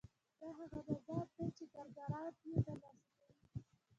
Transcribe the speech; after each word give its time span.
دا 0.39 0.47
هغه 0.59 0.79
مزد 0.87 1.29
دی 1.35 1.47
چې 1.57 1.63
کارګران 1.73 2.33
یې 2.49 2.57
ترلاسه 2.65 3.05
کوي 3.17 3.61